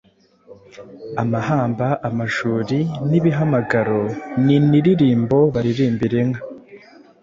[1.23, 4.01] Amahamba ,amajuri n’ibihamagaro,
[4.43, 6.41] ni inririmbo baririmbira inka.